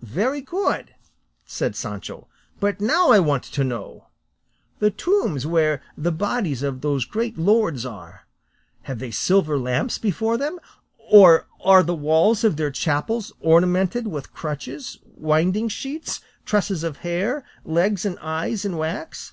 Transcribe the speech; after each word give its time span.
"Very 0.00 0.40
good," 0.42 0.94
said 1.44 1.74
Sancho; 1.74 2.28
"but 2.60 2.80
now 2.80 3.10
I 3.10 3.18
want 3.18 3.42
to 3.42 3.64
know 3.64 4.06
the 4.78 4.92
tombs 4.92 5.44
where 5.44 5.82
the 5.96 6.12
bodies 6.12 6.62
of 6.62 6.82
those 6.82 7.04
great 7.04 7.36
lords 7.36 7.84
are, 7.84 8.28
have 8.82 9.00
they 9.00 9.10
silver 9.10 9.58
lamps 9.58 9.98
before 9.98 10.36
them, 10.38 10.60
or 11.10 11.48
are 11.64 11.82
the 11.82 11.96
walls 11.96 12.44
of 12.44 12.56
their 12.56 12.70
chapels 12.70 13.32
ornamented 13.40 14.06
with 14.06 14.32
crutches, 14.32 14.98
winding 15.16 15.68
sheets, 15.68 16.20
tresses 16.46 16.84
of 16.84 16.98
hair, 16.98 17.44
legs 17.64 18.04
and 18.04 18.20
eyes 18.20 18.64
in 18.64 18.76
wax? 18.76 19.32